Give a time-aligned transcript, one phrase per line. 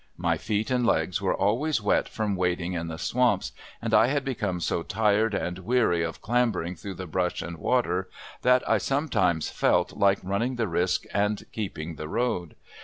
[0.17, 3.51] My feet and legs were always wet from wading in the swamps,
[3.83, 8.09] and I had become so tired and weary of clambering through the brush and water,
[8.41, 12.55] that I sometimes felt like running the risk and keeping the road.